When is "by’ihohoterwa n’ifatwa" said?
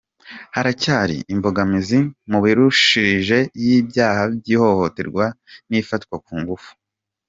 4.35-6.15